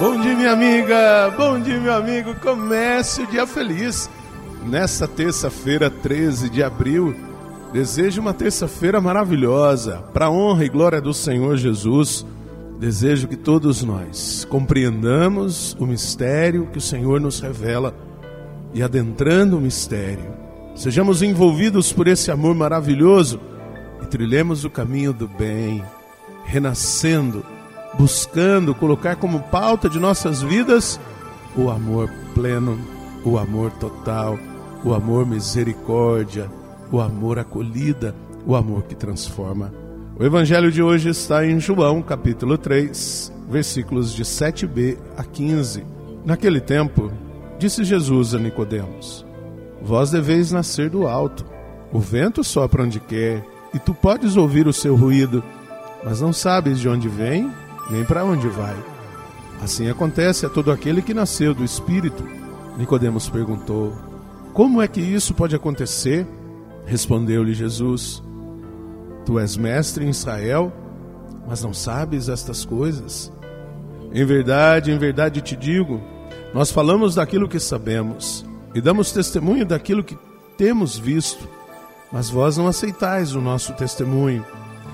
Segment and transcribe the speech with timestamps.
[0.00, 1.32] Bom dia, minha amiga.
[1.36, 2.34] Bom dia, meu amigo.
[2.40, 4.10] Comece o dia feliz.
[4.66, 7.14] Nesta terça-feira, 13 de abril,
[7.72, 9.98] desejo uma terça-feira maravilhosa.
[10.12, 12.26] Para honra e glória do Senhor Jesus,
[12.76, 17.94] desejo que todos nós compreendamos o mistério que o Senhor nos revela
[18.74, 20.34] e adentrando o mistério,
[20.74, 23.40] sejamos envolvidos por esse amor maravilhoso
[24.02, 25.84] e trilhemos o caminho do bem,
[26.44, 27.53] renascendo
[27.98, 31.00] buscando colocar como pauta de nossas vidas
[31.56, 32.78] o amor pleno,
[33.24, 34.38] o amor total,
[34.84, 36.50] o amor misericórdia,
[36.90, 38.14] o amor acolhida,
[38.46, 39.72] o amor que transforma.
[40.18, 45.84] O evangelho de hoje está em João, capítulo 3, versículos de 7b a 15.
[46.24, 47.10] Naquele tempo,
[47.58, 49.24] disse Jesus a Nicodemos:
[49.82, 51.44] Vós deveis nascer do alto.
[51.92, 55.42] O vento sopra onde quer, e tu podes ouvir o seu ruído,
[56.04, 57.50] mas não sabes de onde vem
[57.90, 58.76] nem para onde vai.
[59.62, 62.24] Assim acontece a todo aquele que nasceu do Espírito.
[62.76, 63.92] Nicodemos perguntou:
[64.52, 66.26] Como é que isso pode acontecer?
[66.86, 68.22] Respondeu-lhe Jesus:
[69.24, 70.72] Tu és mestre em Israel,
[71.46, 73.32] mas não sabes estas coisas.
[74.12, 76.00] Em verdade, em verdade te digo,
[76.52, 78.44] nós falamos daquilo que sabemos
[78.74, 80.16] e damos testemunho daquilo que
[80.56, 81.48] temos visto,
[82.12, 84.44] mas vós não aceitais o nosso testemunho.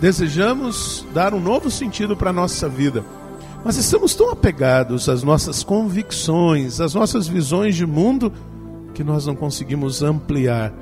[0.00, 3.04] desejamos dar um novo sentido para a nossa vida,
[3.62, 8.32] mas estamos tão apegados às nossas convicções, às nossas visões de mundo,
[8.94, 10.72] que nós não conseguimos ampliar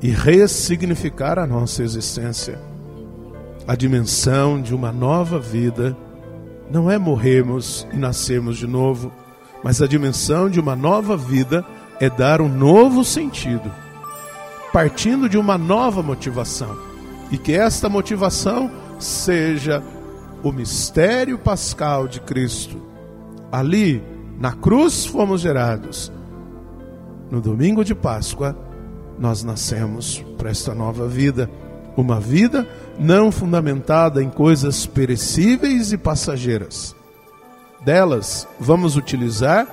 [0.00, 2.58] e ressignificar a nossa existência.
[3.66, 5.96] A dimensão de uma nova vida
[6.70, 9.12] não é morrermos e nascermos de novo,
[9.64, 11.64] mas a dimensão de uma nova vida
[11.98, 13.70] é dar um novo sentido,
[14.72, 16.89] partindo de uma nova motivação
[17.30, 19.82] e que esta motivação seja
[20.42, 22.80] o mistério pascal de Cristo.
[23.52, 24.02] Ali,
[24.38, 26.12] na cruz, fomos gerados.
[27.30, 28.56] No domingo de Páscoa,
[29.18, 31.50] nós nascemos para esta nova vida.
[31.96, 32.66] Uma vida
[32.98, 36.94] não fundamentada em coisas perecíveis e passageiras.
[37.84, 39.66] Delas vamos utilizar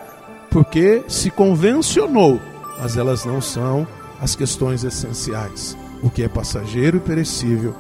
[0.50, 2.40] porque se convencionou,
[2.80, 3.88] mas elas não são
[4.20, 7.76] as questões essenciais o que é passageiro e perecível,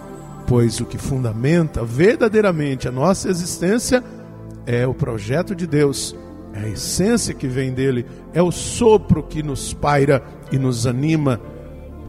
[0.47, 4.03] pois o que fundamenta verdadeiramente a nossa existência
[4.65, 6.15] é o projeto de Deus,
[6.53, 11.39] é a essência que vem dele, é o sopro que nos paira e nos anima.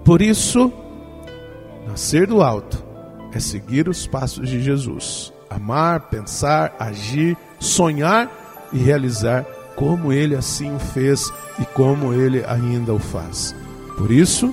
[0.05, 0.73] Por isso,
[1.87, 2.85] nascer do alto
[3.33, 8.31] é seguir os passos de Jesus, amar, pensar, agir, sonhar
[8.73, 9.45] e realizar
[9.77, 13.55] como ele assim o fez e como ele ainda o faz.
[13.97, 14.53] Por isso,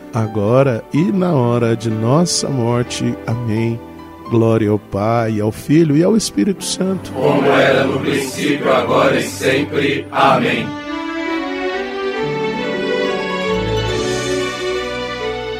[0.13, 3.15] agora e na hora de nossa morte.
[3.25, 3.79] Amém.
[4.29, 7.11] Glória ao Pai, ao Filho e ao Espírito Santo.
[7.11, 10.07] Como era no princípio, agora e sempre.
[10.11, 10.65] Amém.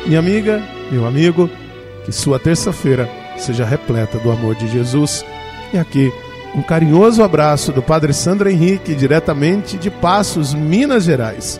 [0.05, 1.49] Minha amiga, meu amigo,
[2.05, 5.25] que sua terça-feira seja repleta do amor de Jesus.
[5.73, 6.11] E aqui,
[6.55, 11.59] um carinhoso abraço do Padre Sandro Henrique, diretamente de Passos, Minas Gerais.